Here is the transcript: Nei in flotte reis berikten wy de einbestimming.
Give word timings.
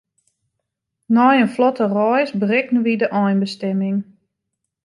Nei 1.15 1.35
in 1.43 1.51
flotte 1.55 1.85
reis 1.97 2.31
berikten 2.41 2.83
wy 2.85 2.93
de 3.01 3.07
einbestimming. 3.23 3.97